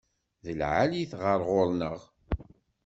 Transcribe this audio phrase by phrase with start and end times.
[0.43, 1.99] D lεali-t ɣer ɣur-neɣ.